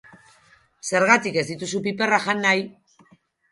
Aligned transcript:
Zergatik 0.91 1.37
ez 1.43 1.45
dituzu 1.51 1.83
piperrak 1.89 2.29
jan 2.31 2.45
nahi? 2.49 2.67